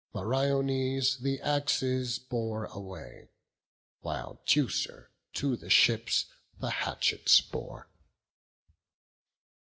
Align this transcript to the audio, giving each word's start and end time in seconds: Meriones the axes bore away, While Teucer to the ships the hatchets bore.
Meriones 0.15 1.17
the 1.19 1.39
axes 1.41 2.17
bore 2.17 2.65
away, 2.65 3.29
While 3.99 4.41
Teucer 4.47 5.11
to 5.33 5.55
the 5.55 5.69
ships 5.69 6.25
the 6.59 6.71
hatchets 6.71 7.39
bore. 7.39 7.87